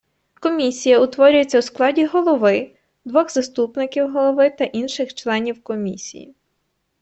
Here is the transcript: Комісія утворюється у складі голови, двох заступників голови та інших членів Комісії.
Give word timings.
Комісія 0.39 0.99
утворюється 0.99 1.59
у 1.59 1.61
складі 1.61 2.05
голови, 2.05 2.71
двох 3.05 3.31
заступників 3.31 4.11
голови 4.13 4.49
та 4.49 4.63
інших 4.63 5.13
членів 5.13 5.63
Комісії. 5.63 6.35